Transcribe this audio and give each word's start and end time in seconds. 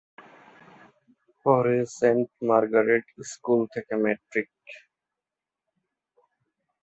পরে 1.45 1.77
saint 1.97 2.29
Margaret 2.49 3.05
school 3.31 3.59
থেকে 3.73 3.93
matric. 4.03 4.49